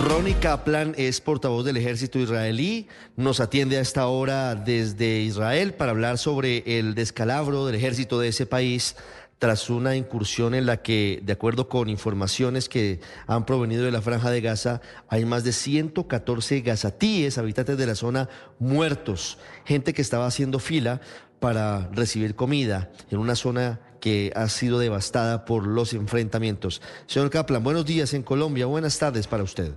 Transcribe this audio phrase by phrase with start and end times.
[0.00, 2.88] Ronnie Kaplan es portavoz del ejército israelí.
[3.16, 8.28] Nos atiende a esta hora desde Israel para hablar sobre el descalabro del ejército de
[8.28, 8.96] ese país
[9.38, 14.02] tras una incursión en la que, de acuerdo con informaciones que han provenido de la
[14.02, 20.02] franja de Gaza, hay más de 114 gazatíes, habitantes de la zona, muertos, gente que
[20.02, 21.00] estaba haciendo fila
[21.44, 26.80] para recibir comida en una zona que ha sido devastada por los enfrentamientos.
[27.06, 29.74] Señor Kaplan, buenos días en Colombia, buenas tardes para usted.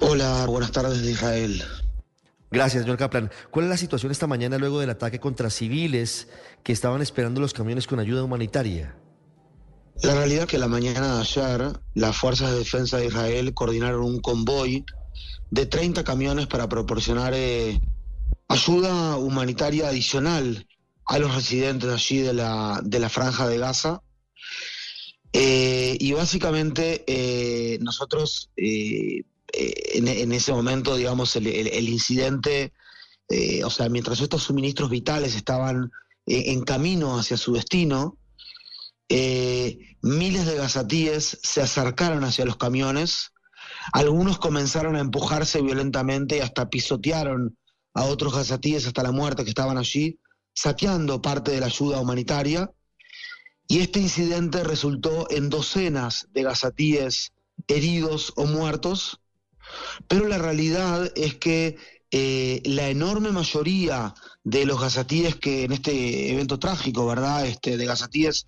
[0.00, 1.62] Hola, buenas tardes de Israel.
[2.50, 3.30] Gracias, señor Kaplan.
[3.50, 6.28] ¿Cuál es la situación esta mañana luego del ataque contra civiles
[6.62, 8.94] que estaban esperando los camiones con ayuda humanitaria?
[10.02, 14.04] La realidad es que la mañana de ayer las Fuerzas de Defensa de Israel coordinaron
[14.04, 14.86] un convoy
[15.50, 17.78] de 30 camiones para proporcionar eh,
[18.52, 20.66] ayuda humanitaria adicional
[21.06, 24.02] a los residentes allí de la, de la franja de Gaza.
[25.32, 32.72] Eh, y básicamente eh, nosotros eh, en, ese momento, digamos, el, incidente,
[33.64, 35.90] o sea, mientras estos suministros vitales estaban
[36.26, 38.18] en camino hacia su destino,
[39.08, 43.32] miles de gazatíes se acercaron hacia los camiones,
[43.92, 47.56] algunos comenzaron a empujarse violentamente y hasta pisotearon
[47.94, 50.18] a otros gazatíes hasta la muerte que estaban allí,
[50.54, 52.70] saqueando parte de la ayuda humanitaria.
[53.68, 57.32] Y este incidente resultó en docenas de gazatíes
[57.68, 59.20] heridos o muertos,
[60.08, 61.76] pero la realidad es que
[62.10, 67.46] eh, la enorme mayoría de los gazatíes que en este evento trágico, ¿verdad?
[67.46, 68.46] Este, de gazatíes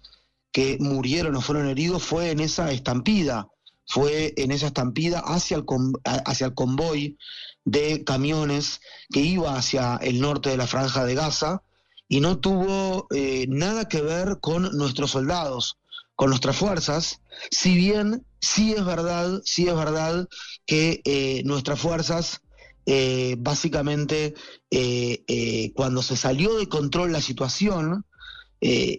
[0.53, 3.49] que murieron o fueron heridos fue en esa estampida,
[3.87, 5.65] fue en esa estampida hacia el,
[6.05, 7.19] hacia el convoy
[7.65, 8.81] de camiones
[9.11, 11.62] que iba hacia el norte de la franja de Gaza
[12.09, 15.78] y no tuvo eh, nada que ver con nuestros soldados,
[16.15, 20.28] con nuestras fuerzas, si bien sí es verdad, sí es verdad
[20.66, 22.41] que eh, nuestras fuerzas
[22.87, 24.34] eh, básicamente
[24.71, 28.05] eh, cuando se salió de control la situación,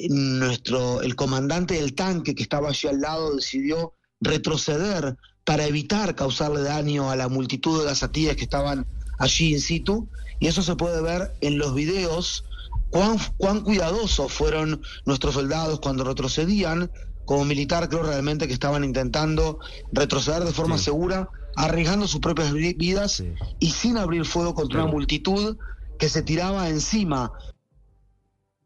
[0.09, 6.61] nuestro el comandante del tanque que estaba allí al lado decidió retroceder para evitar causarle
[6.63, 8.85] daño a la multitud de gazatíes que estaban
[9.19, 10.07] allí in situ.
[10.39, 12.43] Y eso se puede ver en los videos
[12.89, 16.91] cuán, cuán cuidadosos fueron nuestros soldados cuando retrocedían.
[17.25, 19.59] Como militar creo realmente que estaban intentando
[19.91, 23.23] retroceder de forma segura, arriesgando sus propias vidas
[23.59, 25.57] y sin abrir fuego contra una multitud
[25.97, 27.31] que se tiraba encima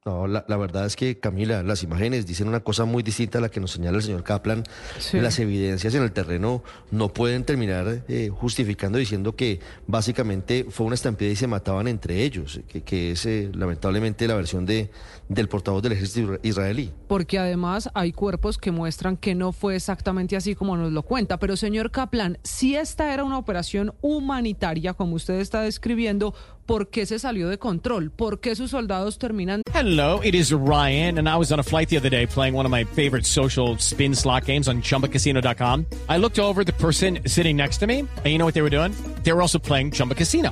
[0.06, 3.50] no, la, verdad es que, Camila, las imágenes dicen una cosa muy distinta a la
[3.50, 4.64] que nos señala el señor Kaplan.
[5.12, 10.96] Las evidencias en el terreno no pueden terminar eh, justificando diciendo que básicamente fue una
[10.96, 14.90] estampida y se mataban entre ellos, que, es eh, lamentablemente la versión de,
[15.28, 16.94] del portavoz del ejército israelí.
[17.10, 21.40] Porque además hay cuerpos que muestran que no fue exactamente así como nos lo cuenta.
[21.40, 26.34] Pero, señor Kaplan, si esta era una operación humanitaria, como usted está describiendo,
[26.70, 28.12] ¿por qué se salió de control?
[28.12, 29.64] ¿Por qué sus soldados terminan?
[29.74, 32.68] Hello, it is Ryan, and I was on a flight the other day playing one
[32.68, 35.88] of my favorite social spin slot games on chumbacasino.com.
[36.08, 38.70] I looked over the person sitting next to me, and you know what they were
[38.70, 38.94] doing?
[39.24, 40.52] They were also playing Chumba Casino.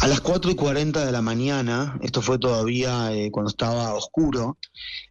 [0.00, 4.58] A las 4 y 40 de la mañana, esto fue todavía eh, cuando estaba oscuro,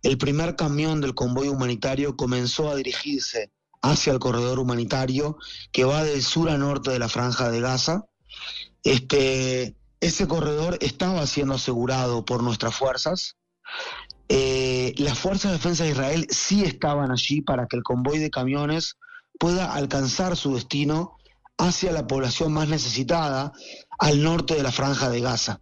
[0.03, 3.51] el primer camión del convoy humanitario comenzó a dirigirse
[3.81, 5.37] hacia el corredor humanitario
[5.71, 8.05] que va del sur a norte de la franja de Gaza
[8.85, 13.35] este, ese corredor estaba siendo asegurado por nuestras fuerzas.
[14.29, 18.29] Eh, las fuerzas de defensa de Israel sí estaban allí para que el convoy de
[18.29, 18.95] camiones
[19.39, 21.17] pueda alcanzar su destino
[21.57, 23.53] hacia la población más necesitada
[23.99, 25.61] al norte de la franja de Gaza.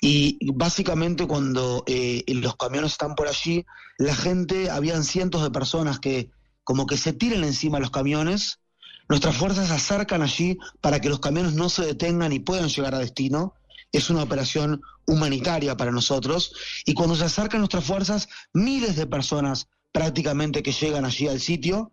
[0.00, 3.64] Y básicamente cuando eh, los camiones están por allí,
[3.98, 6.30] la gente, habían cientos de personas que
[6.64, 8.60] como que se tiran encima los camiones.
[9.08, 12.94] Nuestras fuerzas se acercan allí para que los camiones no se detengan y puedan llegar
[12.94, 13.54] a destino.
[13.90, 16.54] Es una operación humanitaria para nosotros.
[16.86, 21.92] Y cuando se acercan nuestras fuerzas, miles de personas prácticamente que llegan allí al sitio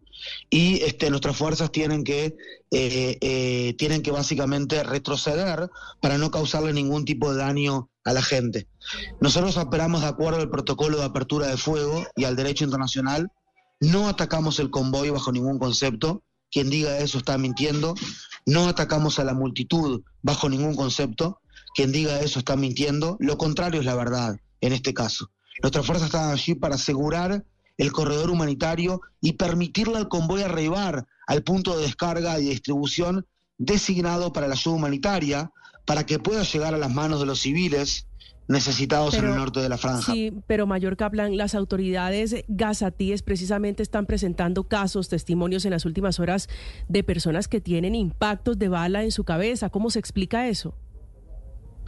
[0.50, 2.38] y este, nuestras fuerzas tienen que,
[2.72, 5.69] eh, eh, tienen que básicamente retroceder
[6.01, 8.68] para no causarle ningún tipo de daño a la gente.
[9.22, 13.31] Nosotros operamos de acuerdo al protocolo de apertura de fuego y al derecho internacional,
[13.80, 17.95] no atacamos el convoy bajo ningún concepto, quien diga eso está mintiendo,
[18.45, 21.40] no atacamos a la multitud bajo ningún concepto,
[21.75, 25.31] quien diga eso está mintiendo, lo contrario es la verdad en este caso.
[25.62, 27.45] Nuestras fuerzas están allí para asegurar
[27.80, 33.26] el corredor humanitario y permitirle al convoy arribar al punto de descarga y distribución
[33.58, 35.52] designado para la ayuda humanitaria,
[35.86, 38.06] para que pueda llegar a las manos de los civiles
[38.50, 40.12] necesitados en el norte de la franja.
[40.12, 46.20] Sí, pero Mayor Kaplan, las autoridades gazatíes precisamente están presentando casos, testimonios en las últimas
[46.20, 46.50] horas
[46.88, 49.70] de personas que tienen impactos de bala en su cabeza.
[49.70, 50.74] ¿Cómo se explica eso?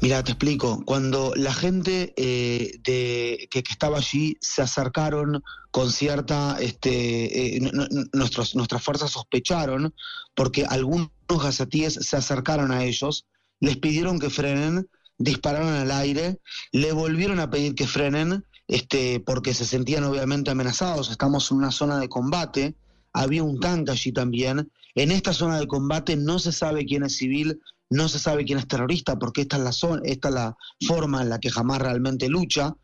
[0.02, 0.84] Mira, te explico.
[0.84, 7.72] Cuando la gente eh, de, que, estaba allí se acercaron con cierta, este, eh,
[8.12, 9.94] nuestras fuerzas sospecharon,
[10.34, 13.28] porque algunos gazatíes se acercaron a ellos,
[13.60, 14.90] les pidieron que frenen,
[15.20, 16.40] dispararon al aire,
[16.72, 21.12] le volvieron a pedir que frenen, este, porque se sentían obviamente amenazados.
[21.12, 22.76] Estamos en una zona de combate,
[23.14, 24.72] había un tanque allí también.
[24.96, 28.58] En esta zona de combate no se sabe quién es civil, no se sabe quién
[28.58, 30.58] es terrorista porque esta es la, zona, esta es la
[30.88, 32.76] forma en la que jamás realmente lucha.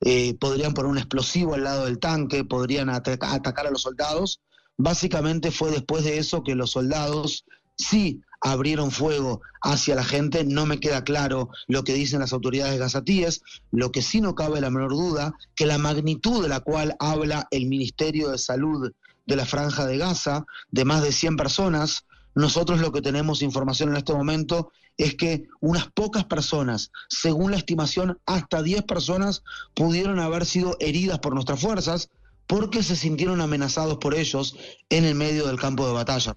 [0.00, 4.40] Eh, podrían poner un explosivo al lado del tanque, podrían atacar a los soldados.
[4.76, 7.44] Básicamente fue después de eso que los soldados
[7.78, 10.44] sí abrieron fuego hacia la gente.
[10.44, 13.42] No me queda claro lo que dicen las autoridades gazatíes.
[13.70, 17.46] Lo que sí no cabe la menor duda, que la magnitud de la cual habla
[17.52, 18.92] el Ministerio de Salud
[19.26, 22.05] de la Franja de Gaza, de más de 100 personas,
[22.36, 27.56] nosotros lo que tenemos información en este momento es que unas pocas personas, según la
[27.56, 29.42] estimación, hasta 10 personas
[29.74, 32.10] pudieron haber sido heridas por nuestras fuerzas
[32.46, 34.54] porque se sintieron amenazados por ellos
[34.90, 36.36] en el medio del campo de batalla.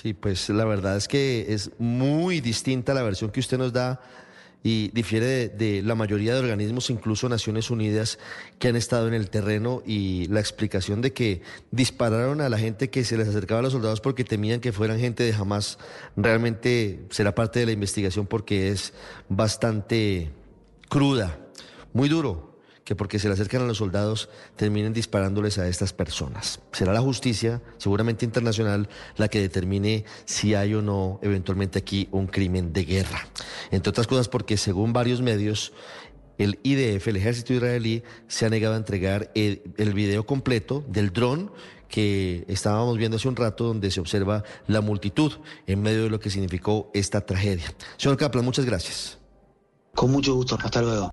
[0.00, 4.02] Sí, pues la verdad es que es muy distinta la versión que usted nos da
[4.66, 8.18] y difiere de, la mayoría de organismos, incluso Naciones Unidas,
[8.58, 12.88] que han estado en el terreno y la explicación de que dispararon a la gente
[12.88, 15.78] que se les acercaba a los soldados porque temían que fueran gente de jamás,
[16.16, 18.94] realmente será parte de la investigación porque es
[19.28, 20.32] bastante
[20.88, 21.38] cruda,
[21.92, 22.53] muy duro
[22.84, 26.60] que porque se le acercan a los soldados terminen disparándoles a estas personas.
[26.72, 32.26] Será la justicia, seguramente internacional, la que determine si hay o no eventualmente aquí un
[32.26, 33.26] crimen de guerra.
[33.70, 35.72] Entre otras cosas porque según varios medios,
[36.38, 39.62] el IDF, el ejército israelí, se ha negado a entregar el,
[39.94, 41.52] video completo del dron
[41.88, 45.32] que estábamos viendo hace un rato, donde se observa la multitud
[45.66, 47.72] en medio de lo que significó esta tragedia.
[47.96, 49.18] Señor Kaplan, muchas gracias.
[49.94, 51.12] Con mucho gusto, hasta luego.